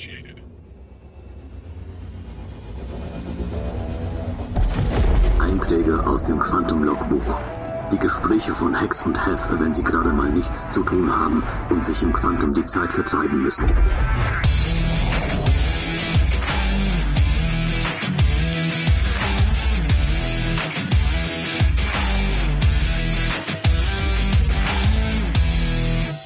[0.00, 0.42] initiated.
[5.38, 7.40] Einträge aus dem Quantum-Logbuch.
[7.92, 11.84] Die Gespräche von Hex und Hef, wenn sie gerade mal nichts zu tun haben und
[11.84, 13.68] sich im Quantum die Zeit vertreiben müssen.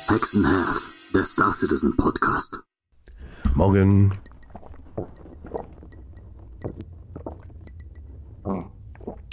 [0.09, 2.63] Hex and Hef, der Star Citizen Podcast.
[3.55, 4.19] Morgen.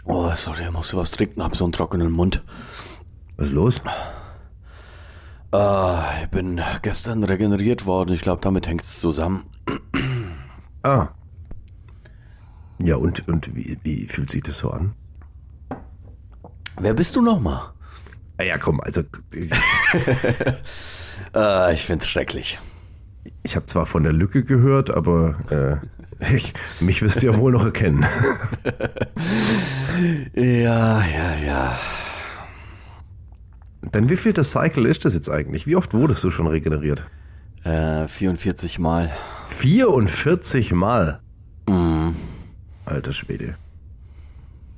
[0.05, 2.43] Oh, sorry, ich muss was trinken, hab so einen trockenen Mund.
[3.37, 3.81] Was ist los?
[5.53, 8.13] Äh, ich bin gestern regeneriert worden.
[8.13, 9.45] Ich glaube, damit hängt's zusammen.
[10.83, 11.09] Ah.
[12.79, 14.95] Ja, und, und wie, wie fühlt sich das so an?
[16.79, 17.71] Wer bist du nochmal?
[18.39, 19.03] Ah ja, komm, also
[21.35, 22.57] Äh, ich find's schrecklich.
[23.43, 25.81] Ich habe zwar von der Lücke gehört, aber
[26.19, 28.05] äh, ich, mich wirst du ja wohl noch erkennen.
[30.33, 31.79] Ja, ja, ja.
[33.81, 35.67] Dann wie viel das Cycle ist das jetzt eigentlich?
[35.67, 37.05] Wie oft wurdest du schon regeneriert?
[37.63, 39.11] Äh, 44 Mal.
[39.45, 41.19] 44 Mal.
[42.85, 43.55] Alter Schwede.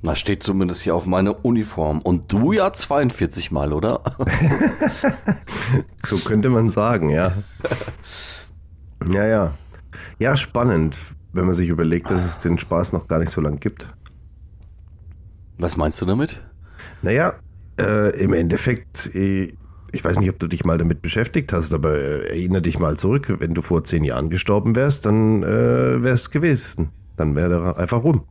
[0.02, 2.00] Na, steht zumindest hier auf meiner Uniform.
[2.00, 4.02] Und du ja 42 Mal, oder?
[6.04, 7.32] So könnte man sagen, ja.
[9.12, 9.54] Ja, ja.
[10.18, 10.96] Ja, spannend,
[11.32, 13.88] wenn man sich überlegt, dass es den Spaß noch gar nicht so lang gibt.
[15.58, 16.42] Was meinst du damit?
[17.02, 17.34] Naja,
[17.78, 19.52] äh, im Endeffekt, äh,
[19.92, 22.96] ich weiß nicht, ob du dich mal damit beschäftigt hast, aber äh, erinnere dich mal
[22.96, 26.90] zurück, wenn du vor zehn Jahren gestorben wärst, dann äh, wäre es gewesen.
[27.16, 28.24] Dann wäre der einfach rum.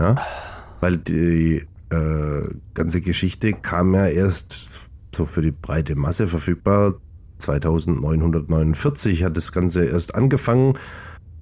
[0.00, 0.16] Ja?
[0.80, 6.94] Weil die äh, ganze Geschichte kam ja erst so für die breite Masse verfügbar.
[7.40, 10.74] 2949 hat das Ganze erst angefangen.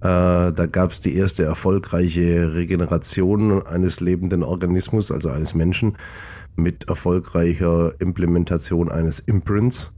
[0.00, 5.96] Äh, da gab es die erste erfolgreiche Regeneration eines lebenden Organismus, also eines Menschen,
[6.56, 9.92] mit erfolgreicher Implementation eines Imprints.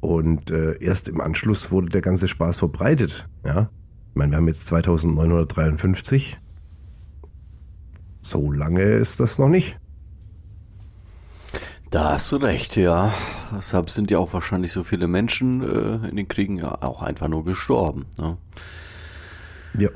[0.00, 3.28] Und äh, erst im Anschluss wurde der ganze Spaß verbreitet.
[3.44, 3.70] Ja?
[4.10, 6.38] Ich meine, wir haben jetzt 2953.
[8.20, 9.78] So lange ist das noch nicht.
[11.90, 13.14] Da hast du recht, ja.
[13.56, 17.28] Deshalb sind ja auch wahrscheinlich so viele Menschen äh, in den Kriegen ja auch einfach
[17.28, 18.06] nur gestorben.
[18.18, 18.36] Ne?
[19.78, 19.88] Ja.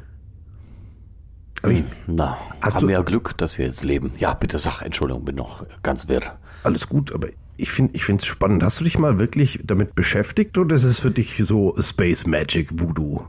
[1.62, 4.12] Aber ich, Na, Hast haben wir ja Glück, dass wir jetzt leben.
[4.18, 6.38] Ja, bitte sag, Entschuldigung, bin noch ganz wirr.
[6.62, 8.62] alles gut, aber ich finde ich es spannend.
[8.62, 12.80] Hast du dich mal wirklich damit beschäftigt oder ist es für dich so Space Magic
[12.80, 13.26] Voodoo?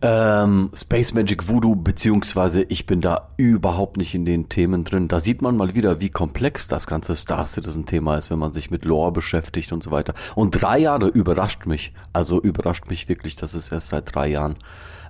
[0.00, 5.08] Ähm, Space Magic Voodoo, beziehungsweise ich bin da überhaupt nicht in den Themen drin.
[5.08, 8.52] Da sieht man mal wieder, wie komplex das ganze Star Citizen Thema ist, wenn man
[8.52, 10.14] sich mit Lore beschäftigt und so weiter.
[10.36, 11.92] Und drei Jahre überrascht mich.
[12.12, 14.56] Also überrascht mich wirklich, dass es erst seit drei Jahren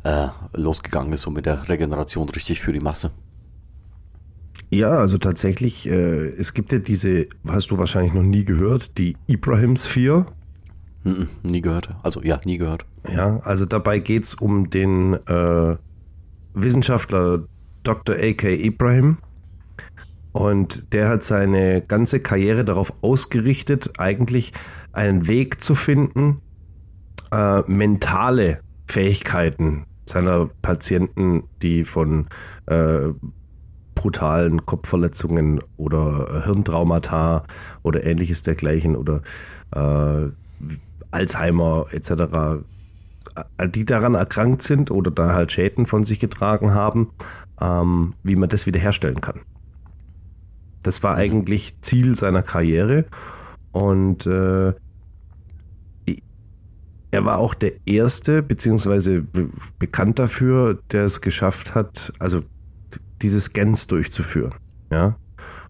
[0.05, 3.11] äh, losgegangen ist, so mit der Regeneration richtig für die Masse.
[4.71, 9.17] Ja, also tatsächlich, äh, es gibt ja diese, hast du wahrscheinlich noch nie gehört, die
[9.27, 10.27] Ibrahim Sphere.
[11.09, 11.89] Mhm, nie gehört.
[12.03, 12.85] Also ja, nie gehört.
[13.09, 15.77] Ja, also dabei geht's um den äh,
[16.55, 17.45] Wissenschaftler
[17.83, 18.17] Dr.
[18.17, 18.55] A.K.
[18.55, 19.19] Ibrahim.
[20.33, 24.53] Und der hat seine ganze Karriere darauf ausgerichtet, eigentlich
[24.93, 26.43] einen Weg zu finden,
[27.33, 32.27] äh, mentale Fähigkeiten seiner Patienten, die von
[32.67, 33.09] äh,
[33.95, 37.45] brutalen Kopfverletzungen oder Hirntraumata
[37.83, 39.23] oder ähnliches dergleichen oder
[39.75, 40.31] äh,
[41.11, 42.11] Alzheimer etc.,
[43.59, 47.11] äh, die daran erkrankt sind oder da halt Schäden von sich getragen haben,
[47.61, 49.41] ähm, wie man das wiederherstellen kann.
[50.83, 53.07] Das war eigentlich Ziel seiner Karriere
[53.73, 54.73] und äh,
[57.11, 59.49] er war auch der erste, beziehungsweise be
[59.79, 62.43] bekannt dafür, der es geschafft hat, also
[63.23, 64.55] diese Scans durchzuführen.
[64.91, 65.17] Ja.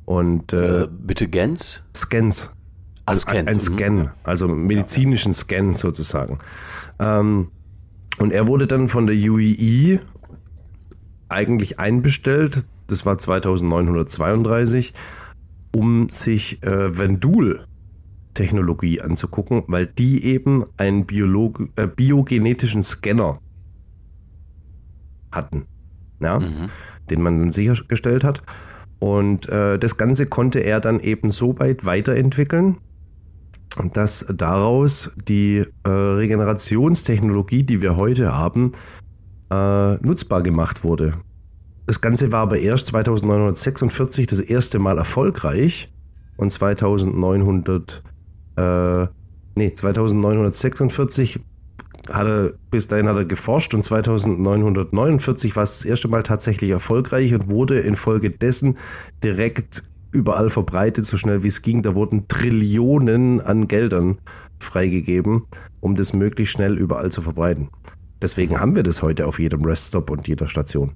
[0.05, 1.85] Und äh, Äh, bitte Gens?
[1.95, 2.51] Scans.
[3.09, 3.61] Ein, Scans, ein mhm.
[3.61, 6.39] Scan, also medizinischen Scan sozusagen.
[6.99, 7.53] Ähm,
[8.19, 10.01] und er wurde dann von der UEE
[11.29, 14.95] eigentlich einbestellt, das war 2932,
[15.75, 23.41] um sich äh, Vendul-Technologie anzugucken, weil die eben einen Biolog äh, biogenetischen Scanner
[25.31, 25.67] hatten,
[26.21, 26.71] ja, Mhm.
[27.11, 28.43] den man dann sichergestellt hat.
[28.99, 32.79] Und äh, das Ganze konnte er dann eben so weit weiterentwickeln,
[33.93, 38.73] dass daraus die äh, Regenerationstechnologie, die wir heute haben,
[39.51, 41.15] äh, nutzbar gemacht wurde.
[41.87, 45.91] Das Ganze war aber erst 2946 das erste Mal erfolgreich
[46.37, 48.03] und 2900,
[48.57, 49.07] äh,
[49.55, 51.41] nee, 2946
[52.11, 56.71] hat er, bis dahin hat er geforscht und 2949 war es das erste Mal tatsächlich
[56.71, 58.79] erfolgreich und wurde infolgedessen
[59.23, 59.83] direkt
[60.13, 61.83] überall verbreitet, so schnell wie es ging.
[61.83, 64.19] Da wurden Trillionen an Geldern
[64.59, 65.45] freigegeben,
[65.81, 67.69] um das möglichst schnell überall zu verbreiten.
[68.21, 70.93] Deswegen haben wir das heute auf jedem Reststop und jeder Station.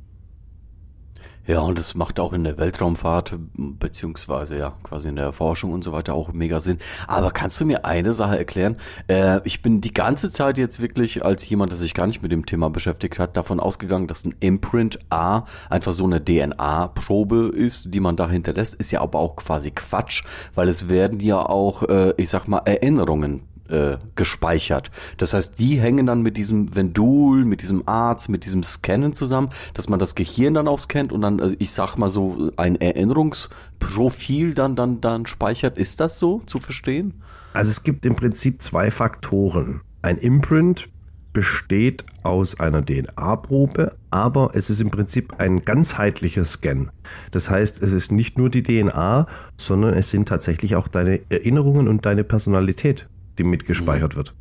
[1.44, 5.82] Ja, und das macht auch in der Weltraumfahrt, beziehungsweise ja, quasi in der Forschung und
[5.82, 6.78] so weiter auch mega Sinn.
[7.08, 8.76] Aber kannst du mir eine Sache erklären?
[9.08, 12.30] Äh, ich bin die ganze Zeit jetzt wirklich als jemand, der sich gar nicht mit
[12.30, 17.92] dem Thema beschäftigt hat, davon ausgegangen, dass ein Imprint A einfach so eine DNA-Probe ist,
[17.92, 18.74] die man da hinterlässt.
[18.74, 20.22] Ist ja aber auch quasi Quatsch,
[20.54, 24.90] weil es werden ja auch, äh, ich sag mal, Erinnerungen äh, gespeichert.
[25.16, 29.50] Das heißt, die hängen dann mit diesem Vendul, mit diesem Arzt, mit diesem Scannen zusammen,
[29.74, 32.80] dass man das Gehirn dann auch scannt und dann, also ich sag mal so, ein
[32.80, 35.78] Erinnerungsprofil dann, dann, dann speichert.
[35.78, 37.14] Ist das so zu verstehen?
[37.54, 39.80] Also es gibt im Prinzip zwei Faktoren.
[40.02, 40.88] Ein Imprint
[41.32, 46.90] besteht aus einer DNA-Probe, aber es ist im Prinzip ein ganzheitlicher Scan.
[47.30, 49.26] Das heißt, es ist nicht nur die DNA,
[49.56, 54.16] sondern es sind tatsächlich auch deine Erinnerungen und deine Personalität, die mitgespeichert mhm.
[54.16, 54.34] wird.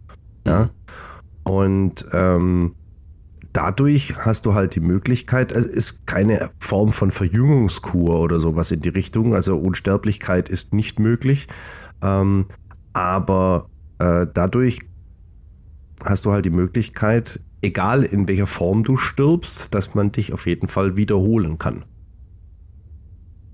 [0.45, 0.69] Ja.
[1.43, 2.75] Und ähm,
[3.53, 8.81] dadurch hast du halt die Möglichkeit, es ist keine Form von Verjüngungskur oder sowas in
[8.81, 11.47] die Richtung, also Unsterblichkeit ist nicht möglich,
[12.01, 12.45] ähm,
[12.93, 14.79] aber äh, dadurch
[16.03, 20.47] hast du halt die Möglichkeit, egal in welcher Form du stirbst, dass man dich auf
[20.47, 21.85] jeden Fall wiederholen kann.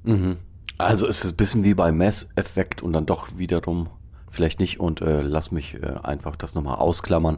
[0.04, 0.38] Mhm.
[0.78, 3.90] Also ist es ein bisschen wie bei Mess-Effekt und dann doch wiederum
[4.32, 7.38] vielleicht nicht und äh, lass mich äh, einfach das nochmal ausklammern.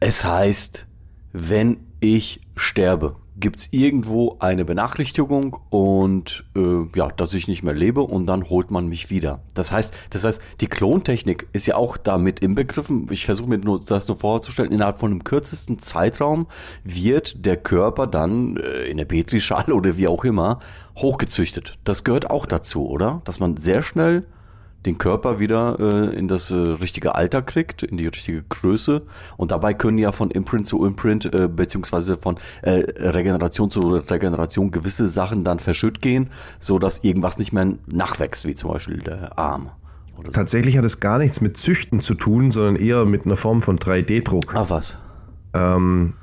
[0.00, 0.86] Es heißt,
[1.32, 7.74] wenn ich sterbe, gibt es irgendwo eine Benachrichtigung und äh, ja, dass ich nicht mehr
[7.74, 9.40] lebe und dann holt man mich wieder.
[9.54, 13.08] Das heißt, das heißt, die Klontechnik ist ja auch damit inbegriffen.
[13.10, 14.70] Ich versuche mir nur das nur vorzustellen.
[14.70, 16.46] Innerhalb von einem kürzesten Zeitraum
[16.84, 20.60] wird der Körper dann äh, in der Petrischale oder wie auch immer
[20.96, 21.78] hochgezüchtet.
[21.82, 23.20] Das gehört auch dazu, oder?
[23.24, 24.26] Dass man sehr schnell
[24.86, 29.02] den Körper wieder äh, in das äh, richtige Alter kriegt, in die richtige Größe.
[29.36, 34.70] Und dabei können ja von Imprint zu Imprint, äh, beziehungsweise von äh, Regeneration zu Regeneration
[34.70, 39.38] gewisse Sachen dann verschütt gehen, so dass irgendwas nicht mehr nachwächst, wie zum Beispiel der
[39.38, 39.70] Arm.
[40.16, 40.22] So.
[40.22, 43.78] Tatsächlich hat es gar nichts mit Züchten zu tun, sondern eher mit einer Form von
[43.78, 44.54] 3D-Druck.
[44.54, 44.96] Ah, was?
[45.54, 46.14] Ähm,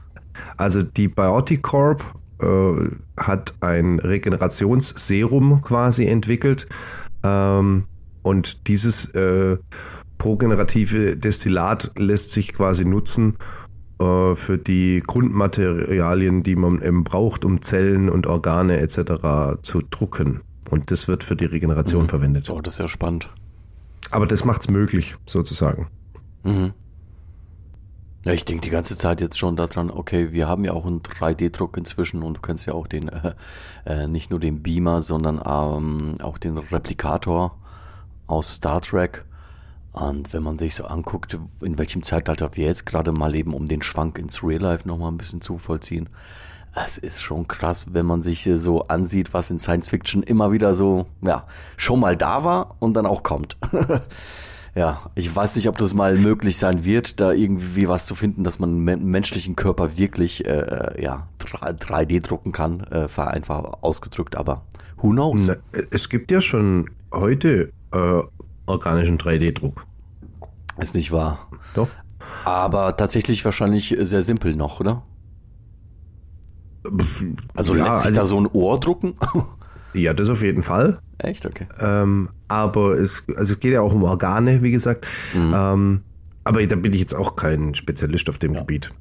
[0.57, 6.67] also die Biotic Corp äh, hat ein Regenerationsserum quasi entwickelt.
[7.23, 7.85] Ähm,
[8.21, 9.57] und dieses äh,
[10.17, 13.37] progenerative Destillat lässt sich quasi nutzen
[13.99, 19.61] äh, für die Grundmaterialien, die man eben braucht, um Zellen und Organe etc.
[19.63, 20.41] zu drucken.
[20.69, 22.09] Und das wird für die Regeneration mhm.
[22.09, 22.49] verwendet.
[22.49, 23.29] Oh, das ist ja spannend.
[24.11, 25.87] Aber das macht es möglich, sozusagen.
[26.43, 26.73] Mhm.
[28.23, 31.01] Ja, ich denke die ganze Zeit jetzt schon daran, okay, wir haben ja auch einen
[31.01, 33.33] 3D-Druck inzwischen und du kannst ja auch den, äh,
[33.85, 37.57] äh, nicht nur den Beamer, sondern ähm, auch den Replikator
[38.31, 39.25] aus Star Trek.
[39.91, 43.67] Und wenn man sich so anguckt, in welchem Zeitalter wir jetzt gerade mal leben, um
[43.67, 46.07] den Schwank ins Real Life nochmal ein bisschen zu vollziehen,
[46.73, 50.73] es ist schon krass, wenn man sich so ansieht, was in Science Fiction immer wieder
[50.73, 51.45] so, ja,
[51.75, 53.57] schon mal da war und dann auch kommt.
[54.75, 58.45] ja, ich weiß nicht, ob das mal möglich sein wird, da irgendwie was zu finden,
[58.45, 64.63] dass man einen menschlichen Körper wirklich, äh, ja, 3D drucken kann, äh, vereinfacht ausgedrückt, aber
[64.97, 65.49] who knows?
[65.91, 68.21] Es gibt ja schon heute äh,
[68.65, 69.85] organischen 3D-Druck.
[70.77, 71.47] Ist nicht wahr.
[71.73, 71.89] Doch.
[72.45, 75.03] Aber tatsächlich wahrscheinlich sehr simpel noch, oder?
[77.53, 79.15] Also ja, lässt sich also, da so ein Ohr drucken?
[79.93, 80.99] ja, das auf jeden Fall.
[81.17, 81.45] Echt?
[81.45, 81.67] Okay.
[81.79, 85.05] Ähm, aber es, also es geht ja auch um Organe, wie gesagt.
[85.35, 85.53] Mhm.
[85.55, 86.01] Ähm,
[86.43, 88.61] aber da bin ich jetzt auch kein Spezialist auf dem ja.
[88.61, 88.91] Gebiet.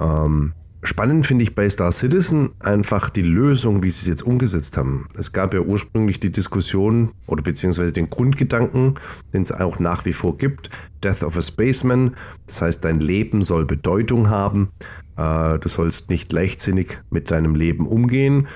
[0.00, 0.54] Ähm,
[0.86, 5.08] Spannend finde ich bei Star Citizen einfach die Lösung, wie sie es jetzt umgesetzt haben.
[5.18, 8.96] Es gab ja ursprünglich die Diskussion oder beziehungsweise den Grundgedanken,
[9.32, 10.68] den es auch nach wie vor gibt,
[11.02, 12.14] Death of a Spaceman.
[12.46, 14.68] Das heißt, dein Leben soll Bedeutung haben.
[15.16, 18.46] Äh, du sollst nicht leichtsinnig mit deinem Leben umgehen.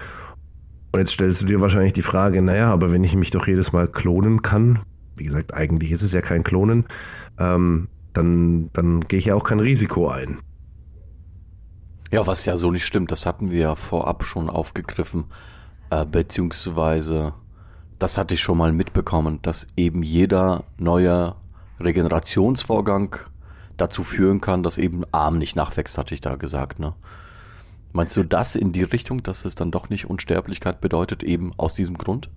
[0.93, 3.73] Und jetzt stellst du dir wahrscheinlich die Frage, naja, aber wenn ich mich doch jedes
[3.73, 4.81] Mal klonen kann,
[5.17, 6.85] wie gesagt, eigentlich ist es ja kein Klonen,
[7.39, 10.37] ähm, dann, dann gehe ich ja auch kein Risiko ein.
[12.11, 15.25] Ja, was ja so nicht stimmt, das hatten wir ja vorab schon aufgegriffen,
[15.91, 17.35] äh, beziehungsweise
[17.99, 21.35] das hatte ich schon mal mitbekommen, dass eben jeder neue
[21.81, 23.17] Regenerationsvorgang
[23.77, 26.95] dazu führen kann, dass eben Arm nicht nachwächst, hatte ich da gesagt, ne?
[27.93, 31.75] Meinst du das in die Richtung, dass es dann doch nicht Unsterblichkeit bedeutet, eben aus
[31.75, 32.29] diesem Grund?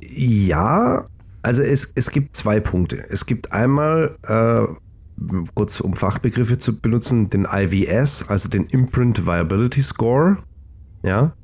[0.00, 1.04] Ja,
[1.42, 2.96] also es, es gibt zwei Punkte.
[3.08, 4.66] Es gibt einmal äh,
[5.54, 10.38] kurz um Fachbegriffe zu benutzen, den IVS, also den Imprint Viability Score.
[11.02, 11.34] Ja.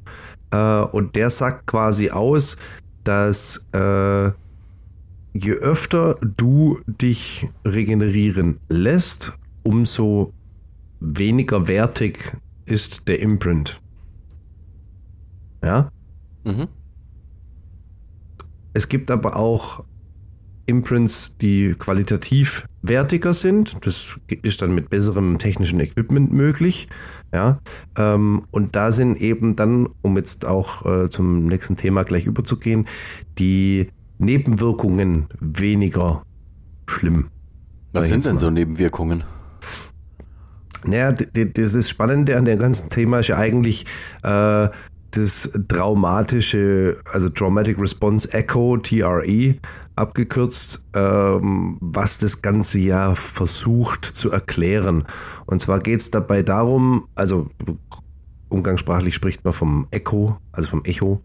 [0.51, 2.57] Äh, und der sagt quasi aus,
[3.05, 4.31] dass äh,
[5.35, 10.33] je öfter du dich regenerieren lässt, umso
[11.01, 13.81] weniger wertig ist der Imprint.
[15.63, 15.91] Ja.
[16.45, 16.69] Mhm.
[18.73, 19.85] Es gibt aber auch
[20.67, 23.77] Imprints, die qualitativ wertiger sind.
[23.85, 26.89] Das ist dann mit besserem technischen Equipment möglich.
[27.33, 27.59] Ja,
[27.99, 32.87] ähm, und da sind eben dann, um jetzt auch äh, zum nächsten Thema gleich überzugehen,
[33.39, 36.23] die Nebenwirkungen weniger
[36.87, 37.29] schlimm.
[37.93, 39.25] Was sind denn so Nebenwirkungen?
[40.85, 43.87] Naja, das Spannende an dem ganzen Thema ist ja eigentlich
[44.23, 44.69] äh,
[45.17, 49.57] das traumatische, also Traumatic Response Echo, TRE,
[49.97, 55.05] abgekürzt, ähm, was das Ganze ja versucht zu erklären.
[55.47, 57.49] Und zwar geht es dabei darum, also
[58.49, 61.21] umgangssprachlich spricht man vom Echo, also vom Echo.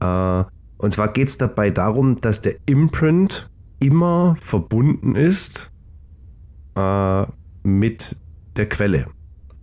[0.00, 0.44] Äh,
[0.78, 5.70] und zwar geht es dabei darum, dass der Imprint immer verbunden ist
[6.76, 7.24] äh,
[7.62, 8.16] mit
[8.56, 9.06] der Quelle.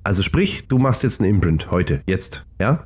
[0.04, 2.86] Also sprich, du machst jetzt einen Imprint heute, jetzt, ja?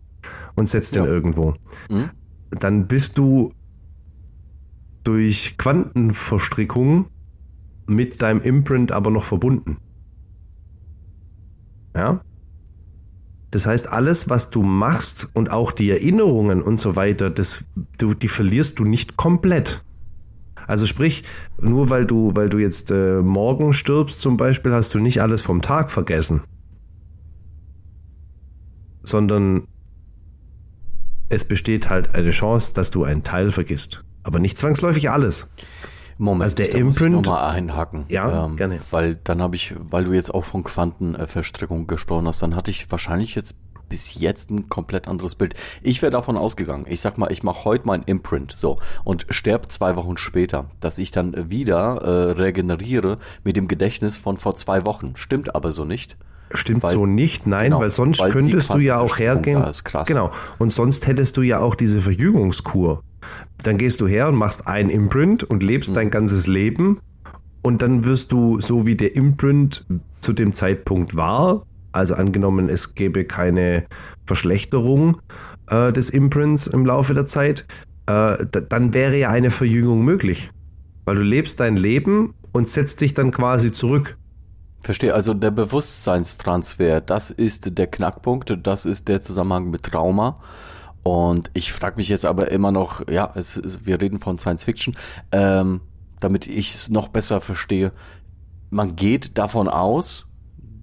[0.55, 1.03] Und setzt ja.
[1.03, 1.55] den irgendwo.
[1.89, 2.09] Mhm.
[2.51, 3.51] Dann bist du
[5.03, 7.07] durch Quantenverstrickung
[7.87, 9.77] mit deinem Imprint aber noch verbunden.
[11.95, 12.21] Ja?
[13.51, 17.65] Das heißt, alles, was du machst und auch die Erinnerungen und so weiter, das,
[17.97, 19.83] du, die verlierst du nicht komplett.
[20.65, 21.23] Also sprich,
[21.59, 25.41] nur weil du, weil du jetzt äh, morgen stirbst zum Beispiel, hast du nicht alles
[25.41, 26.41] vom Tag vergessen.
[29.03, 29.67] Sondern
[31.29, 35.49] es besteht halt eine Chance, dass du einen Teil vergisst aber nicht zwangsläufig alles.
[36.17, 37.15] Moment, also der da Imprint.
[37.15, 38.05] Muss ich mal einhaken.
[38.07, 38.79] Ja, ähm, gerne.
[38.91, 42.89] Weil dann habe ich, weil du jetzt auch von Quantenverstrickung gesprochen hast, dann hatte ich
[42.91, 43.55] wahrscheinlich jetzt
[43.89, 45.55] bis jetzt ein komplett anderes Bild.
[45.81, 49.67] Ich wäre davon ausgegangen, ich sag mal, ich mache heute mein Imprint so und sterbe
[49.67, 54.85] zwei Wochen später, dass ich dann wieder äh, regeneriere mit dem Gedächtnis von vor zwei
[54.85, 55.15] Wochen.
[55.15, 56.15] Stimmt aber so nicht.
[56.53, 59.63] Stimmt weil, so nicht, nein, genau, weil sonst weil könntest du ja auch hergehen.
[60.05, 60.31] Genau.
[60.59, 63.03] Und sonst hättest du ja auch diese Verjüngungskur.
[63.63, 65.95] Dann gehst du her und machst ein Imprint und lebst mhm.
[65.95, 66.99] dein ganzes Leben.
[67.61, 69.85] Und dann wirst du, so wie der Imprint
[70.21, 73.85] zu dem Zeitpunkt war, also angenommen, es gäbe keine
[74.25, 75.17] Verschlechterung
[75.69, 77.65] äh, des Imprints im Laufe der Zeit,
[78.07, 80.51] äh, dann wäre ja eine Verjüngung möglich.
[81.05, 84.17] Weil du lebst dein Leben und setzt dich dann quasi zurück.
[84.83, 90.41] Verstehe, also der Bewusstseinstransfer, das ist der Knackpunkt, das ist der Zusammenhang mit Trauma.
[91.03, 94.65] Und ich frage mich jetzt aber immer noch, ja, es, es, wir reden von Science
[94.65, 94.97] Fiction,
[95.31, 95.79] ähm,
[96.19, 97.93] damit ich es noch besser verstehe.
[98.71, 100.27] Man geht davon aus,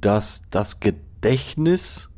[0.01, 2.09] dass das Gedächtnis,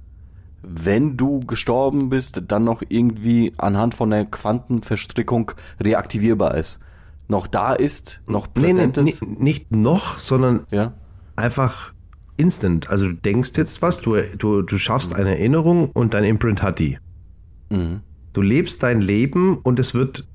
[0.63, 6.79] wenn du gestorben bist, dann noch irgendwie anhand von der Quantenverstrickung reaktivierbar ist.
[7.27, 9.23] Noch da ist, noch präsent nee, nee, ist.
[9.23, 10.93] Nicht noch, sondern ja?
[11.37, 11.93] Einfach
[12.37, 12.89] instant.
[12.91, 16.79] Also du denkst jetzt was, du, du, du schaffst eine Erinnerung und dein Imprint hat
[16.79, 16.99] die.
[17.71, 18.01] Mhm.
[18.33, 20.27] Du lebst dein Leben und es wird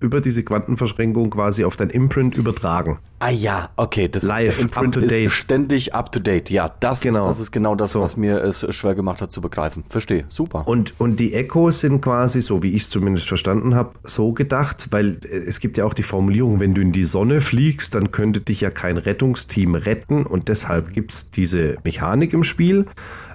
[0.00, 2.98] über diese Quantenverschränkung quasi auf dein Imprint übertragen.
[3.18, 5.26] Ah ja, okay, das Live, Imprint up to date.
[5.26, 6.50] ist ständig up to date.
[6.50, 7.22] Ja, das, genau.
[7.22, 8.00] ist, das ist genau das, so.
[8.00, 9.82] was mir es schwer gemacht hat zu begreifen.
[9.88, 10.68] Verstehe, super.
[10.68, 14.88] Und, und die Echos sind quasi, so wie ich es zumindest verstanden habe, so gedacht,
[14.90, 18.40] weil es gibt ja auch die Formulierung, wenn du in die Sonne fliegst, dann könnte
[18.40, 22.86] dich ja kein Rettungsteam retten und deshalb gibt es diese Mechanik im Spiel,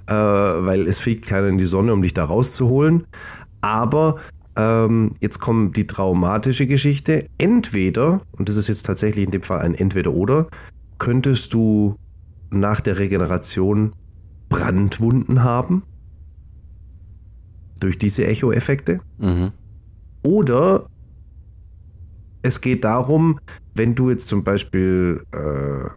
[0.08, 3.06] äh, weil es fliegt keiner in die Sonne, um dich da rauszuholen.
[3.60, 4.18] Aber
[4.56, 7.28] ähm, jetzt kommt die traumatische Geschichte.
[7.38, 10.48] Entweder, und das ist jetzt tatsächlich in dem Fall ein Entweder-Oder,
[10.98, 11.96] könntest du
[12.52, 13.94] nach der Regeneration
[14.50, 15.84] Brandwunden haben.
[17.80, 19.02] Durch diese Echo-Effekte.
[19.18, 19.52] Mhm.
[20.22, 20.88] Oder
[22.44, 23.40] es geht darum,
[23.74, 25.90] wenn du jetzt zum Beispiel äh,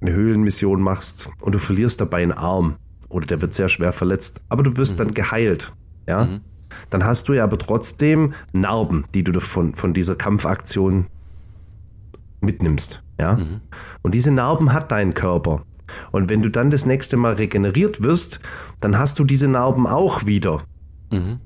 [0.00, 2.76] eine Höhlenmission machst und du verlierst dabei einen Arm
[3.08, 4.98] oder der wird sehr schwer verletzt, aber du wirst mhm.
[4.98, 5.74] dann geheilt.
[6.08, 6.24] Ja.
[6.24, 6.40] Mhm
[6.90, 11.06] dann hast du ja aber trotzdem Narben, die du von, von dieser Kampfaktion
[12.40, 13.02] mitnimmst.
[13.18, 13.36] Ja?
[13.36, 13.60] Mhm.
[14.02, 15.62] Und diese Narben hat dein Körper.
[16.12, 18.40] Und wenn du dann das nächste Mal regeneriert wirst,
[18.80, 20.62] dann hast du diese Narben auch wieder.
[21.10, 21.40] Mhm.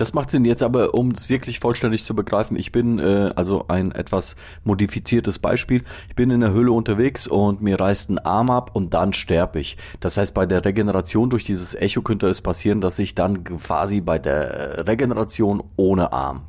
[0.00, 2.56] Das macht Sinn jetzt aber, um es wirklich vollständig zu begreifen.
[2.56, 5.82] Ich bin äh, also ein etwas modifiziertes Beispiel.
[6.08, 9.58] Ich bin in der Höhle unterwegs und mir reißt ein Arm ab und dann sterbe
[9.58, 9.76] ich.
[10.00, 14.00] Das heißt, bei der Regeneration durch dieses Echo könnte es passieren, dass ich dann quasi
[14.00, 16.42] bei der Regeneration ohne Arm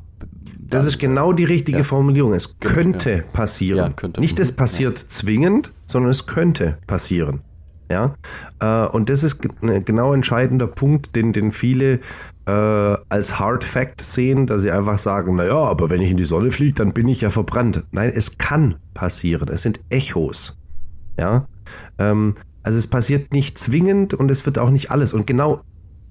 [0.69, 1.83] das ist genau die richtige ja.
[1.83, 2.33] Formulierung.
[2.33, 3.77] Es könnte passieren.
[3.77, 4.21] Ja, könnte.
[4.21, 4.55] Nicht es Mhm.
[4.57, 7.41] passiert zwingend, sondern es könnte passieren.
[7.91, 8.13] Ja,
[8.59, 12.01] äh, und das ist ein genau entscheidender Punkt, den, den viele
[12.49, 16.23] äh, als Hard Fact sehen, dass sie einfach sagen, naja, aber wenn ich in die
[16.23, 17.83] Sonne fliege, dann bin ich ja verbrannt.
[17.91, 19.49] Nein, es kann passieren.
[19.49, 20.57] Es sind Echos.
[21.17, 21.47] Ja,
[21.99, 25.13] ähm, also es passiert nicht zwingend und es wird auch nicht alles.
[25.13, 25.61] Und genau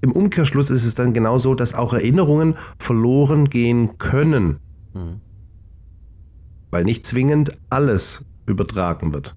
[0.01, 4.59] im Umkehrschluss ist es dann genau so, dass auch Erinnerungen verloren gehen können,
[4.93, 5.19] Mhm.
[6.71, 9.35] weil nicht zwingend alles übertragen wird.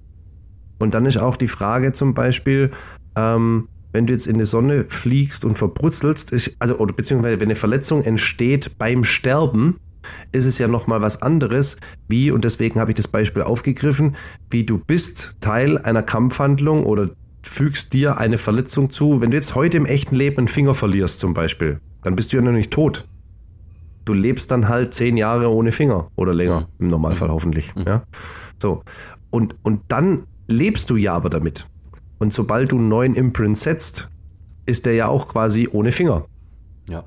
[0.79, 2.71] Und dann ist auch die Frage zum Beispiel,
[3.17, 7.49] ähm, wenn du jetzt in die Sonne fliegst und verbrutzelst, ist, also oder beziehungsweise wenn
[7.49, 9.77] eine Verletzung entsteht beim Sterben,
[10.33, 11.77] ist es ja nochmal was anderes,
[12.09, 14.17] wie, und deswegen habe ich das Beispiel aufgegriffen,
[14.51, 17.11] wie du bist Teil einer Kampfhandlung oder
[17.43, 19.21] fügst dir eine Verletzung zu.
[19.21, 22.37] Wenn du jetzt heute im echten Leben einen Finger verlierst zum Beispiel, dann bist du
[22.37, 23.09] ja noch nicht tot.
[24.05, 27.73] Du lebst dann halt zehn Jahre ohne Finger oder länger, im Normalfall hoffentlich.
[27.87, 28.03] Ja?
[28.61, 28.83] So.
[29.31, 31.69] Und, und dann lebst du ja aber damit.
[32.23, 34.09] Und sobald du einen neuen Imprint setzt,
[34.64, 36.26] ist der ja auch quasi ohne Finger.
[36.88, 37.02] Ja.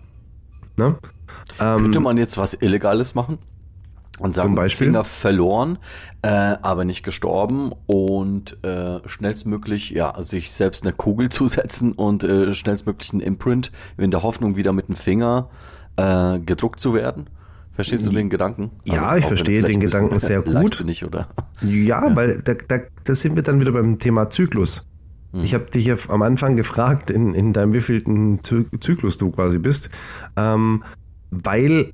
[0.75, 0.97] Ne?
[1.57, 3.37] Ähm, Könnte man jetzt was Illegales machen?
[4.19, 4.87] Und sagen, Zum Beispiel?
[4.87, 5.77] Finger verloren,
[6.21, 12.53] äh, aber nicht gestorben und äh, schnellstmöglich ja sich selbst eine Kugel zusetzen und äh,
[12.53, 15.49] schnellstmöglich ein Imprint in der Hoffnung wieder mit dem Finger
[15.95, 17.29] äh, gedruckt zu werden.
[17.71, 18.71] Verstehst du den Gedanken?
[18.83, 20.53] Ja, ich auch wenn verstehe den Gedanken sehr gut.
[20.53, 21.29] leichtsinnig, oder?
[21.61, 24.85] Ja, weil da, da, da sind wir dann wieder beim Thema Zyklus.
[25.33, 29.59] Ich habe dich ja am Anfang gefragt, in, in deinem wievielten Zy Zyklus du quasi
[29.59, 29.89] bist,
[30.37, 30.83] ähm,
[31.29, 31.91] weil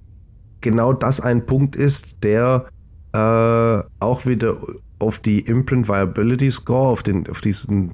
[0.61, 2.67] genau das ein Punkt ist, der
[3.13, 4.57] äh, auch wieder
[4.99, 7.93] auf die Imprint Viability Score, auf, den, auf diesen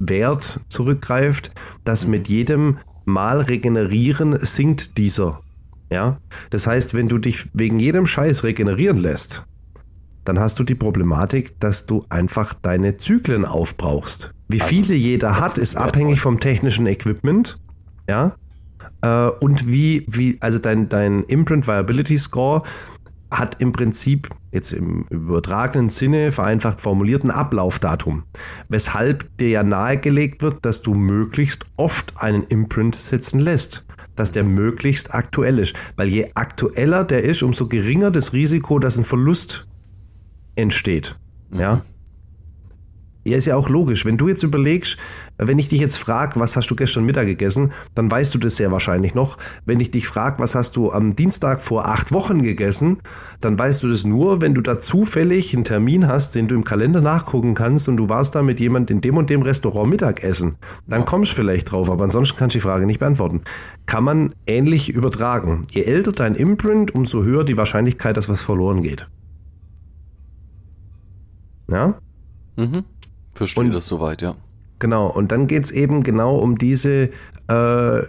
[0.00, 1.52] Wert zurückgreift,
[1.84, 5.40] dass mit jedem Mal regenerieren sinkt dieser.
[5.90, 6.18] Ja,
[6.50, 9.46] das heißt, wenn du dich wegen jedem Scheiß regenerieren lässt,
[10.28, 14.34] dann hast du die Problematik, dass du einfach deine Zyklen aufbrauchst.
[14.48, 17.58] Wie Also viele jeder hat, ist abhängig vom technischen Equipment.
[18.08, 18.36] Ja.
[19.00, 22.62] Äh, und wie, wie, also dein, dein Imprint Viability Score
[23.30, 28.24] hat im Prinzip jetzt im übertragenen Sinne vereinfacht formuliert ein Ablaufdatum,
[28.68, 33.84] weshalb dir ja nahegelegt wird, dass du möglichst oft einen Imprint setzen lässt,
[34.16, 38.98] dass der möglichst aktuell ist, weil je aktueller der ist, umso geringer das Risiko, dass
[38.98, 39.67] ein Verlust
[40.58, 41.18] entsteht.
[41.52, 41.82] Ja.
[43.24, 44.06] Ja, ist ja auch logisch.
[44.06, 44.96] Wenn du jetzt überlegst,
[45.36, 48.56] wenn ich dich jetzt frage, was hast du gestern Mittag gegessen, dann weißt du das
[48.56, 49.36] sehr wahrscheinlich noch.
[49.66, 53.00] Wenn ich dich frage, was hast du am Dienstag vor acht Wochen gegessen,
[53.42, 56.64] dann weißt du das nur, wenn du da zufällig einen Termin hast, den du im
[56.64, 60.56] Kalender nachgucken kannst und du warst da mit jemand in dem und dem Restaurant Mittagessen.
[60.86, 63.42] Dann kommst du vielleicht drauf, aber ansonsten kannst du die Frage nicht beantworten.
[63.84, 65.62] Kann man ähnlich übertragen.
[65.70, 69.06] Je älter dein Imprint, umso höher die Wahrscheinlichkeit, dass was verloren geht.
[71.70, 71.98] Ja?
[72.56, 72.84] Mhm.
[73.34, 74.36] Verstehe Und- das soweit, ja.
[74.80, 77.10] Genau, und dann geht's eben genau um diese,
[77.48, 78.02] äh,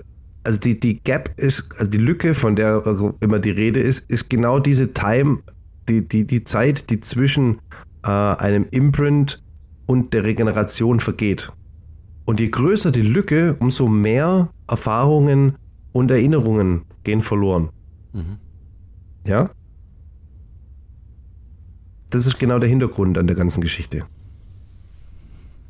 [0.44, 2.84] also die, die Gap ist, also die Lücke, von der
[3.22, 5.40] immer die Rede ist, ist genau diese Time,
[5.88, 7.60] die, die, die Zeit, die zwischen
[8.04, 9.42] äh, einem Imprint
[9.88, 11.52] und der Regeneration vergeht.
[12.26, 15.56] Und je größer die Lücke, umso mehr Erfahrungen
[15.92, 17.70] und Erinnerungen gehen verloren.
[18.14, 18.38] Mhm.
[19.26, 19.50] Ja?
[22.10, 24.06] Das ist genau der Hintergrund an der ganzen Geschichte.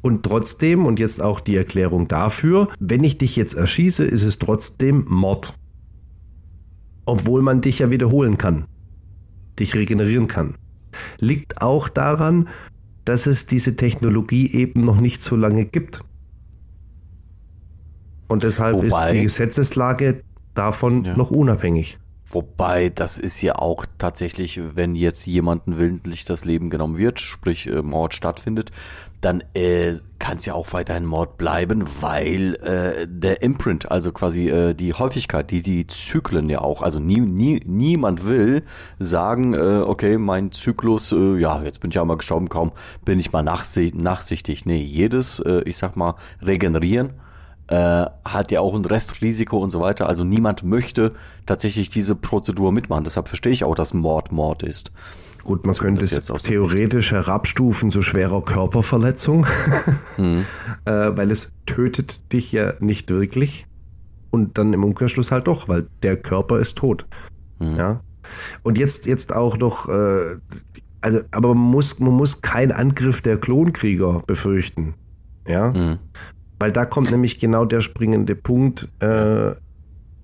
[0.02, 4.40] Und trotzdem, und jetzt auch die Erklärung dafür, wenn ich dich jetzt erschieße, ist es
[4.40, 5.54] trotzdem Mord.
[7.06, 8.66] Obwohl man dich ja wiederholen kann,
[9.60, 10.56] dich regenerieren kann.
[11.20, 12.48] Liegt auch daran,
[13.04, 16.02] dass es diese Technologie eben noch nicht so lange gibt.
[18.28, 20.24] Und deshalb Wobei- ist die Gesetzeslage
[20.54, 21.18] davon Ja.
[21.18, 21.98] noch unabhängig.
[22.32, 27.66] Wobei, das ist ja auch tatsächlich, wenn jetzt jemanden willentlich das Leben genommen wird, sprich
[27.66, 28.72] äh, Mord stattfindet,
[29.22, 34.48] dann äh, kann es ja auch weiterhin Mord bleiben, weil äh, der Imprint, also quasi
[34.48, 38.64] äh, die Häufigkeit, die die Zyklen ja auch, also nie, nie, niemand will
[39.00, 43.20] sagen, äh, okay, mein Zyklus, äh, ja, jetzt bin ich ja mal gestorben, kaum bin
[43.20, 44.68] ich mal nachsi nachsichtig.
[44.68, 47.14] Nee, jedes, äh, ich sag mal, regenerieren
[47.70, 50.08] äh, hat ja auch ein Restrisiko und so weiter.
[50.08, 51.14] Also niemand möchte
[51.46, 53.04] tatsächlich diese Prozedur mitmachen.
[53.04, 54.92] Deshalb verstehe ich auch, dass Mord Mord ist.
[55.44, 59.46] Gut, man könnte es theoretisch herabstufen zu schwerer Körperverletzung,
[60.18, 60.46] Mhm.
[60.86, 63.66] äh, weil es tötet dich ja nicht wirklich.
[64.32, 67.06] Und dann im Umkehrschluss halt doch, weil der Körper ist tot.
[67.60, 67.76] Mhm.
[67.76, 68.02] Ja.
[68.64, 70.36] Und jetzt, jetzt auch noch, äh,
[71.02, 74.96] also, aber man muss, man muss keinen Angriff der Klonkrieger befürchten.
[75.48, 75.72] Ja.
[75.72, 76.00] Mhm.
[76.60, 78.90] Weil da kommt nämlich genau der springende Punkt.
[79.00, 79.56] Äh,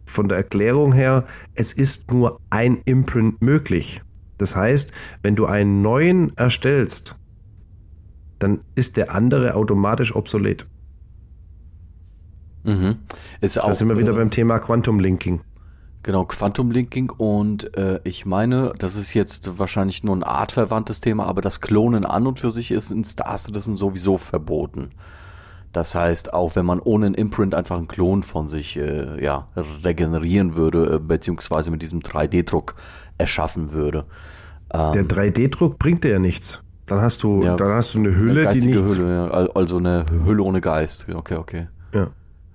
[0.05, 4.01] von der Erklärung her, es ist nur ein Imprint möglich.
[4.37, 4.91] Das heißt,
[5.23, 7.15] wenn du einen neuen erstellst,
[8.39, 10.67] dann ist der andere automatisch obsolet.
[12.63, 12.97] Mhm.
[13.41, 15.41] Ist auch, da sind wir wieder äh, beim Thema Quantum Linking.
[16.03, 21.25] Genau, Quantum Linking und äh, ich meine, das ist jetzt wahrscheinlich nur ein artverwandtes Thema,
[21.25, 24.89] aber das Klonen an und für sich ist in Star Citizen sowieso verboten.
[25.75, 29.49] Das heißt, auch wenn man ohne einen Imprint einfach einen Klon von sich äh, ja,
[29.83, 32.75] regenerieren würde, äh, beziehungsweise mit diesem 3D-Druck
[33.17, 34.05] erschaffen würde.
[34.73, 36.61] Der 3D-Druck bringt dir ja nichts.
[36.85, 38.97] Dann hast du, Ja, dann hast du eine Hülle, die geistige nichts.
[38.97, 41.07] Hülle, ja, al- also eine Hülle ohne Geist.
[41.13, 41.67] Okay, okay.
[41.93, 42.07] Ja.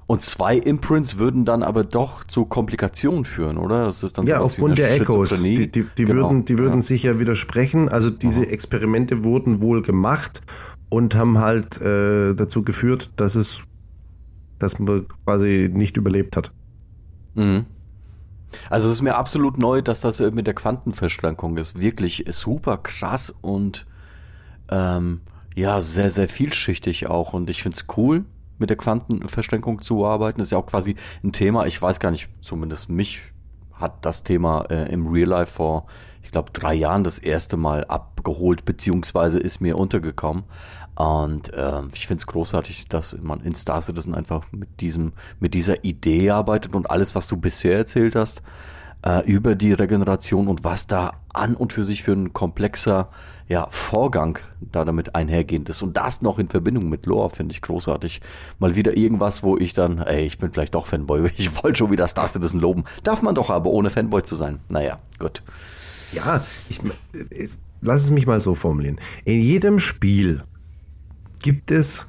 [0.07, 3.85] Und zwei Imprints würden dann aber doch zu Komplikationen führen, oder?
[3.85, 5.41] Das ist dann Ja, aufgrund eine der Echos.
[5.43, 6.83] Die, die, die Genau, würden, die würden ja.
[6.83, 7.89] sich ja widersprechen.
[7.89, 10.41] Also diese Experimente wurden wohl gemacht
[10.90, 13.62] und haben halt äh, dazu geführt, dass es,
[14.59, 16.53] dass man quasi nicht überlebt hat.
[17.35, 17.64] Mhm.
[18.68, 21.81] Also es ist mir absolut neu, dass das äh, mit der Quantenverschlankung ist.
[21.81, 23.87] Wirklich super krass und
[24.68, 25.20] ähm,
[25.55, 27.33] ja, sehr, sehr vielschichtig auch.
[27.33, 28.24] Und ich finde es cool,
[28.59, 30.38] mit der Quantenverschlankung zu arbeiten.
[30.38, 33.22] Das ist ja auch quasi ein Thema, ich weiß gar nicht, zumindest mich
[33.72, 35.87] hat das Thema äh, im Real Life vor,
[36.22, 40.44] ich glaube, drei Jahren das erste Mal abgeholt, beziehungsweise ist mir untergekommen.
[41.01, 45.55] Und ähm, ich finde es großartig, dass man in Star Citizen einfach mit diesem, mit
[45.55, 48.43] dieser Idee arbeitet und alles, was du bisher erzählt hast,
[49.01, 53.09] äh, über die Regeneration und was da an und für sich für ein komplexer
[53.49, 55.81] ja, Vorgang da damit einhergehend ist.
[55.81, 58.21] Und das noch in Verbindung mit Lore finde ich großartig.
[58.59, 61.91] Mal wieder irgendwas, wo ich dann, ey, ich bin vielleicht doch Fanboy, ich wollte schon
[61.91, 62.85] wieder Star Citizen loben.
[63.05, 64.61] Darf man doch aber, ohne Fanboy zu sein.
[64.69, 65.43] Naja, gut.
[66.13, 66.79] Ja, ich,
[67.31, 69.01] ich lass es mich mal so formulieren.
[69.25, 70.45] In jedem Spiel
[71.42, 72.09] gibt es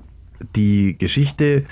[0.56, 1.66] die Geschichte,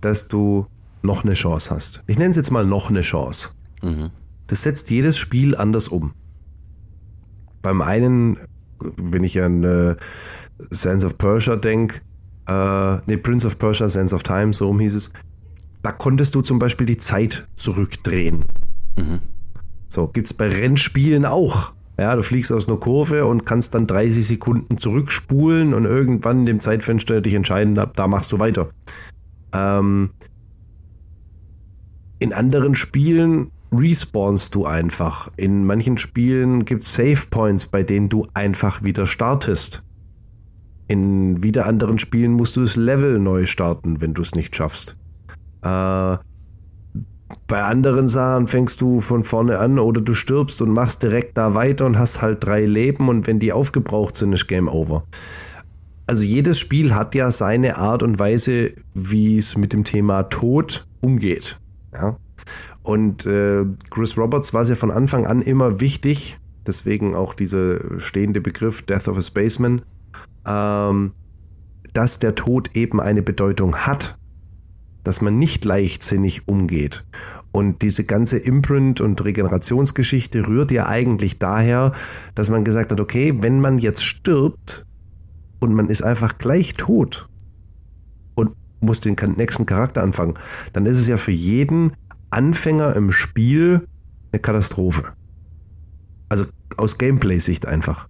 [0.00, 0.66] dass du
[1.02, 2.02] noch eine Chance hast.
[2.06, 3.50] Ich nenne es jetzt mal noch eine Chance.
[3.82, 4.10] Mhm.
[4.46, 6.12] Das setzt jedes Spiel anders um.
[7.62, 8.38] Beim einen,
[8.78, 9.96] wenn ich an äh,
[10.70, 12.00] Sands of Persia denke,
[12.46, 15.10] äh, nee, Prince of Persia, Sands of Time, so rum hieß es,
[15.82, 18.44] da konntest du zum Beispiel die Zeit zurückdrehen.
[18.96, 19.20] Mhm.
[19.88, 21.72] So, gibt's bei Rennspielen auch.
[21.98, 26.46] Ja, du fliegst aus einer Kurve und kannst dann 30 Sekunden zurückspulen und irgendwann in
[26.46, 28.68] dem Zeitfenster dich entscheiden, ab da machst du weiter.
[29.52, 30.10] Ähm,
[32.18, 35.30] in anderen Spielen respawnst du einfach.
[35.36, 39.82] In manchen Spielen gibt's Save Points, bei denen du einfach wieder startest.
[40.88, 44.96] In wieder anderen Spielen musst du das Level neu starten, wenn du es nicht schaffst.
[45.62, 46.16] Äh,
[47.46, 51.54] bei anderen Sachen fängst du von vorne an oder du stirbst und machst direkt da
[51.54, 55.04] weiter und hast halt drei Leben und wenn die aufgebraucht sind, ist Game Over.
[56.06, 60.86] Also jedes Spiel hat ja seine Art und Weise, wie es mit dem Thema Tod
[61.00, 61.60] umgeht.
[61.92, 62.16] Ja.
[62.82, 68.00] Und äh, Chris Roberts war es ja von Anfang an immer wichtig, deswegen auch dieser
[68.00, 69.82] stehende Begriff Death of a Spaceman,
[70.46, 71.12] ähm,
[71.92, 74.16] dass der Tod eben eine Bedeutung hat
[75.06, 77.04] dass man nicht leichtsinnig umgeht.
[77.52, 81.92] Und diese ganze Imprint- und Regenerationsgeschichte rührt ja eigentlich daher,
[82.34, 84.84] dass man gesagt hat, okay, wenn man jetzt stirbt
[85.60, 87.28] und man ist einfach gleich tot
[88.34, 90.34] und muss den nächsten Charakter anfangen,
[90.72, 91.92] dann ist es ja für jeden
[92.30, 93.86] Anfänger im Spiel
[94.32, 95.12] eine Katastrophe.
[96.28, 98.08] Also aus Gameplay-Sicht einfach.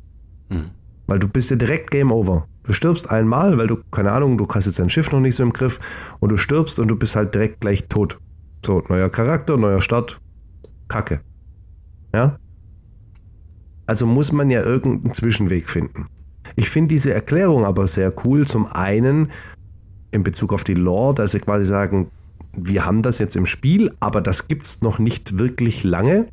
[0.49, 0.71] Mhm.
[1.07, 2.49] Weil du bist ja direkt Game Over.
[2.67, 5.43] Du stirbst einmal, weil du, keine Ahnung, du hast jetzt dein Schiff noch nicht so
[5.43, 5.79] im Griff
[6.19, 8.19] und du stirbst und du bist halt direkt gleich tot.
[8.65, 10.21] So, neuer Charakter, neuer Start.
[10.89, 11.21] Kacke.
[12.13, 12.39] Ja?
[13.87, 16.07] Also muss man ja irgendeinen Zwischenweg finden.
[16.57, 18.47] Ich finde diese Erklärung aber sehr cool.
[18.47, 19.31] Zum einen
[20.11, 22.11] in Bezug auf die Lore, dass sie quasi sagen,
[22.53, 26.29] wir haben das jetzt im Spiel, aber das gibt's noch nicht wirklich lange.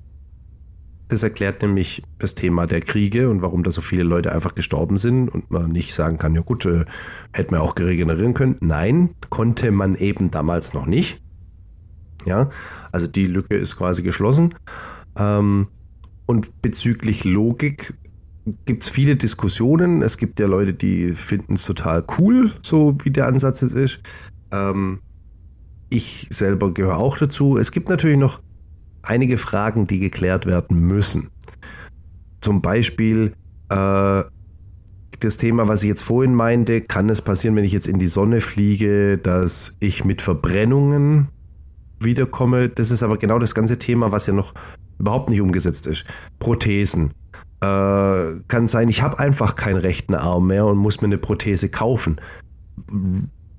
[1.13, 4.97] Das erklärt nämlich das Thema der Kriege und warum da so viele Leute einfach gestorben
[4.97, 6.85] sind und man nicht sagen kann, ja gut, äh,
[7.31, 8.57] hätte man auch regenerieren können.
[8.61, 11.21] Nein, konnte man eben damals noch nicht.
[12.25, 12.49] Ja,
[12.91, 14.55] also die Lücke ist quasi geschlossen.
[15.15, 15.67] Ähm,
[16.25, 17.93] und bezüglich Logik
[18.65, 20.01] gibt es viele Diskussionen.
[20.01, 23.99] Es gibt ja Leute, die finden es total cool, so wie der Ansatz jetzt ist.
[24.51, 24.97] Ähm,
[25.89, 27.59] ich selber gehöre auch dazu.
[27.59, 28.41] Es gibt natürlich noch
[29.03, 31.29] einige Fragen, die geklärt werden müssen.
[32.41, 33.33] Zum Beispiel
[33.69, 34.23] äh,
[35.19, 38.07] das Thema, was ich jetzt vorhin meinte, kann es passieren, wenn ich jetzt in die
[38.07, 41.29] Sonne fliege, dass ich mit Verbrennungen
[41.99, 42.69] wiederkomme.
[42.69, 44.53] Das ist aber genau das ganze Thema, was ja noch
[44.99, 46.05] überhaupt nicht umgesetzt ist.
[46.39, 47.13] Prothesen.
[47.61, 51.69] Äh, kann sein, ich habe einfach keinen rechten Arm mehr und muss mir eine Prothese
[51.69, 52.19] kaufen.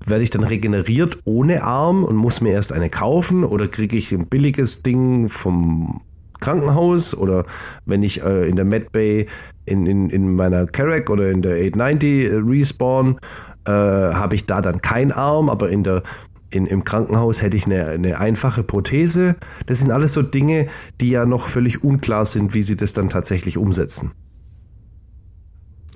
[0.05, 4.11] Werde ich dann regeneriert ohne Arm und muss mir erst eine kaufen oder kriege ich
[4.11, 6.01] ein billiges Ding vom
[6.39, 7.45] Krankenhaus oder
[7.85, 9.25] wenn ich äh, in der Medbay
[9.65, 13.19] in, in, in meiner Carrack oder in der 890 äh, respawn,
[13.65, 16.03] äh, habe ich da dann keinen Arm, aber in der
[16.51, 19.35] in, im Krankenhaus hätte ich eine, eine einfache Prothese.
[19.65, 20.67] Das sind alles so Dinge,
[21.01, 24.11] die ja noch völlig unklar sind, wie sie das dann tatsächlich umsetzen.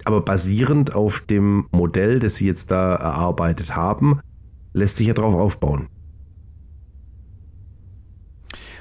[0.10, 4.22] Aber basierend auf dem Modell, das sie jetzt da erarbeitet haben,
[4.74, 5.88] lässt sich ja drauf aufbauen.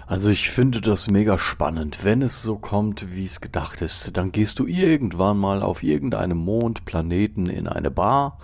[0.06, 2.02] Also ich finde das mega spannend.
[2.02, 6.38] Wenn es so kommt, wie es gedacht ist, dann gehst du irgendwann mal auf irgendeinem
[6.38, 8.38] Mond, Planeten in eine Bar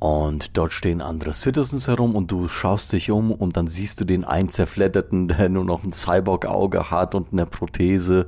[0.00, 4.04] und dort stehen andere Citizens herum und du schaust dich um und dann siehst du
[4.04, 8.26] den einen zerfledderten, der nur noch ein Cyborg-Auge hat und eine Prothese.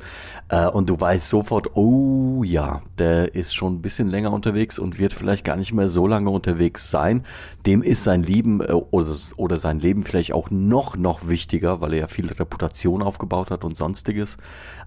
[0.49, 4.99] Äh, und du weißt sofort, oh ja, der ist schon ein bisschen länger unterwegs und
[4.99, 7.25] wird vielleicht gar nicht mehr so lange unterwegs sein.
[7.67, 12.01] Dem ist sein Leben äh, oder, sein Leben vielleicht auch noch, noch wichtiger, weil er
[12.01, 14.39] ja viel Reputation aufgebaut hat und sonstiges,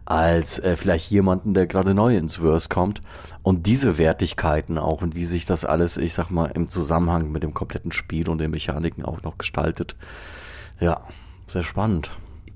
[0.04, 3.00] als äh, vielleicht jemanden, der gerade neu ins Verse kommt.
[3.42, 7.44] Und diese Wertigkeiten auch und wie sich das alles, ich sag mal, im Zusammenhang mit
[7.44, 9.96] dem kompletten Spiel und den Mechaniken auch noch gestaltet.
[10.80, 11.02] Ja,
[11.48, 12.12] sehr spannend.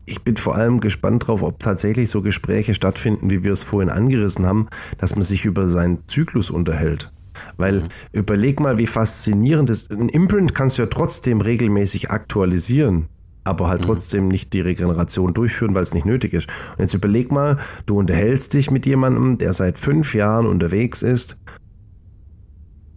[0.06, 3.90] Ich bin vor allem gespannt drauf, ob tatsächlich so Gespräche stattfinden, wie wir es vorhin
[3.90, 7.12] angerissen haben, dass man sich über seinen Zyklus unterhält.
[7.58, 7.88] Weil mhm.
[8.14, 9.92] überleg mal, wie faszinierend ist.
[9.92, 13.10] Ein Imprint kannst du ja trotzdem regelmäßig aktualisieren
[13.48, 13.86] aber halt mhm.
[13.86, 16.50] trotzdem nicht die Regeneration durchführen, weil es nicht nötig ist.
[16.74, 21.38] Und jetzt überleg mal, du unterhältst dich mit jemandem, der seit fünf Jahren unterwegs ist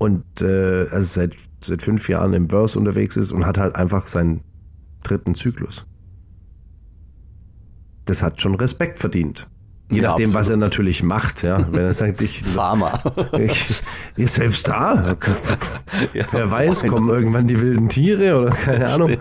[0.00, 4.06] und äh, also seit, seit fünf Jahren im Verse unterwegs ist und hat halt einfach
[4.06, 4.40] seinen
[5.02, 5.84] dritten Zyklus.
[8.06, 9.46] Das hat schon Respekt verdient.
[9.90, 10.34] Je ja, nachdem, absolut.
[10.34, 11.66] was er natürlich macht, ja.
[11.70, 12.42] Wenn er sagt, ich.
[12.42, 13.02] Pharma.
[13.38, 13.82] Ich,
[14.16, 15.18] ihr selbst da.
[16.14, 19.18] ja, Wer weiß, kommen irgendwann die wilden Tiere oder keine Ahnung.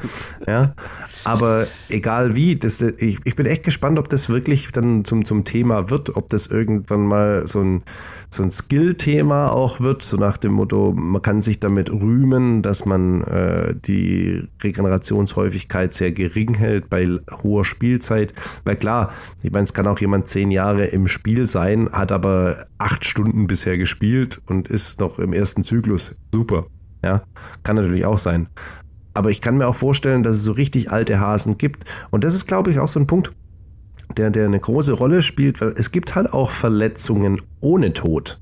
[0.48, 0.76] Ja.
[1.24, 5.44] Aber egal wie, das, ich, ich bin echt gespannt, ob das wirklich dann zum, zum
[5.44, 7.84] Thema wird, ob das irgendwann mal so ein,
[8.30, 12.86] so ein Skill-Thema auch wird, so nach dem Motto, man kann sich damit rühmen, dass
[12.86, 17.06] man äh, die Regenerationshäufigkeit sehr gering hält bei
[17.44, 18.34] hoher Spielzeit.
[18.64, 19.12] Weil klar,
[19.44, 23.48] ich meine, es kann auch jemand zehn Jahre im Spiel sein, hat aber acht Stunden
[23.48, 26.16] bisher gespielt und ist noch im ersten Zyklus.
[26.32, 26.68] Super.
[27.04, 27.24] Ja,
[27.64, 28.50] kann natürlich auch sein.
[29.14, 31.86] Aber ich kann mir auch vorstellen, dass es so richtig alte Hasen gibt.
[32.12, 33.34] Und das ist, glaube ich, auch so ein Punkt,
[34.18, 38.40] der, der eine große Rolle spielt, weil es gibt halt auch Verletzungen ohne Tod.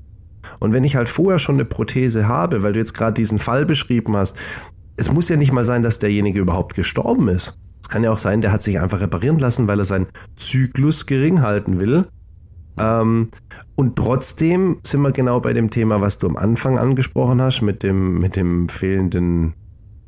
[0.60, 3.66] Und wenn ich halt vorher schon eine Prothese habe, weil du jetzt gerade diesen Fall
[3.66, 4.36] beschrieben hast,
[4.96, 7.58] es muss ja nicht mal sein, dass derjenige überhaupt gestorben ist.
[7.80, 11.06] Es kann ja auch sein, der hat sich einfach reparieren lassen, weil er seinen Zyklus
[11.06, 12.06] gering halten will.
[12.78, 13.30] Ähm,
[13.76, 17.82] und trotzdem sind wir genau bei dem Thema, was du am Anfang angesprochen hast, mit
[17.82, 19.54] dem, mit dem fehlenden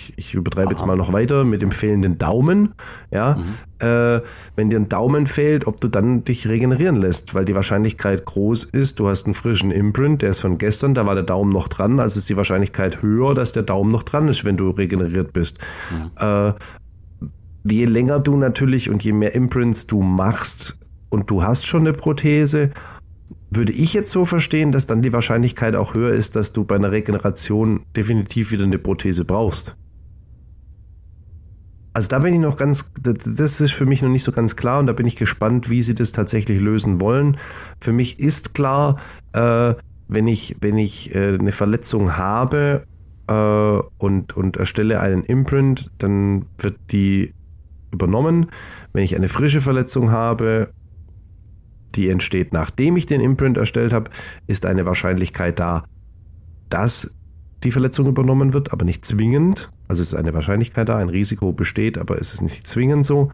[0.01, 2.75] ich, ich übertreibe jetzt mal noch weiter mit dem fehlenden Daumen.
[3.11, 3.87] Ja, mhm.
[3.87, 4.23] äh,
[4.57, 8.65] wenn dir ein Daumen fehlt, ob du dann dich regenerieren lässt, weil die Wahrscheinlichkeit groß
[8.65, 11.69] ist, du hast einen frischen Imprint, der ist von gestern, da war der Daumen noch
[11.69, 15.33] dran, also ist die Wahrscheinlichkeit höher, dass der Daumen noch dran ist, wenn du regeneriert
[15.33, 15.59] bist.
[15.91, 16.11] Mhm.
[16.17, 16.53] Äh,
[17.65, 20.79] je länger du natürlich und je mehr Imprints du machst
[21.11, 22.71] und du hast schon eine Prothese,
[23.51, 26.77] würde ich jetzt so verstehen, dass dann die Wahrscheinlichkeit auch höher ist, dass du bei
[26.77, 29.77] einer Regeneration definitiv wieder eine Prothese brauchst.
[31.93, 34.79] Also da bin ich noch ganz, das ist für mich noch nicht so ganz klar
[34.79, 37.37] und da bin ich gespannt, wie sie das tatsächlich lösen wollen.
[37.81, 38.97] Für mich ist klar,
[39.33, 39.75] äh,
[40.07, 42.85] wenn ich, wenn ich äh, eine Verletzung habe
[43.27, 47.35] äh, und, und erstelle einen Imprint, dann wird die
[47.93, 48.51] übernommen.
[48.93, 50.73] Wenn ich eine frische Verletzung habe,
[51.97, 54.11] die entsteht, nachdem ich den Imprint erstellt habe,
[54.47, 55.85] ist eine Wahrscheinlichkeit da,
[56.69, 57.15] dass
[57.65, 59.71] die Verletzung übernommen wird, aber nicht zwingend.
[59.89, 63.31] Also es ist eine Wahrscheinlichkeit da, ein Risiko besteht, aber es ist nicht zwingend so.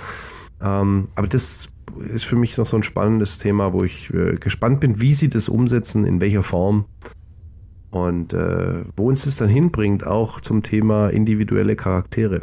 [0.61, 1.69] Ähm, aber das
[2.09, 5.29] ist für mich noch so ein spannendes Thema, wo ich äh, gespannt bin, wie sie
[5.29, 6.87] das umsetzen, in welcher Form
[7.91, 12.43] und äh, wo uns das dann hinbringt, auch zum Thema individuelle Charaktere.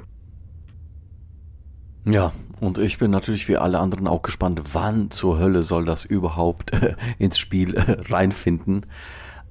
[2.06, 6.06] Ja, und ich bin natürlich wie alle anderen auch gespannt, wann zur Hölle soll das
[6.06, 8.86] überhaupt äh, ins Spiel äh, reinfinden.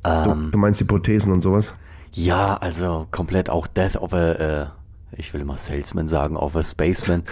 [0.05, 1.75] Ähm, du, du, meinst Hypothesen und sowas?
[2.15, 4.67] Ja, also komplett auch Death of a, äh,
[5.17, 7.25] ich will mal Salesman sagen, of a Spaceman.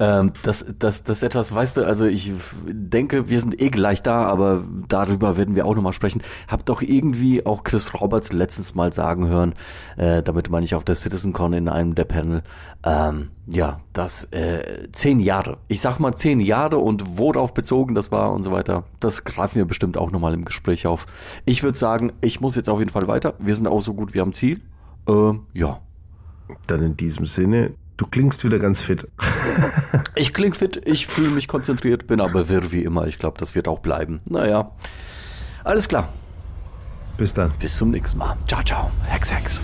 [0.00, 2.32] ähm, das, das, das etwas, weißt du, also ich
[2.66, 6.22] denke, wir sind eh gleich da, aber darüber werden wir auch nochmal sprechen.
[6.46, 9.54] Hab doch irgendwie auch Chris Roberts letztens mal sagen hören,
[9.96, 12.42] äh, damit meine ich auf der CitizenCon in einem der Panel,
[12.84, 15.58] ähm, ja, das äh, zehn Jahre.
[15.68, 18.84] Ich sag mal zehn Jahre und worauf bezogen das war und so weiter.
[19.00, 21.06] Das greifen wir bestimmt auch nochmal im Gespräch auf.
[21.44, 23.34] Ich würde sagen, ich muss jetzt auf jeden Fall weiter.
[23.38, 24.60] Wir sind auch so gut wie am Ziel.
[25.08, 25.80] Äh, ja.
[26.66, 29.08] Dann in diesem Sinne, du klingst wieder ganz fit.
[30.14, 33.06] Ich kling fit, ich fühle mich konzentriert, bin aber wirr wie immer.
[33.06, 34.20] Ich glaube, das wird auch bleiben.
[34.26, 34.72] Naja.
[35.64, 36.12] Alles klar.
[37.16, 37.50] Bis dann.
[37.58, 38.36] Bis zum nächsten Mal.
[38.46, 38.90] Ciao, ciao.
[39.06, 39.62] Hex, Hex.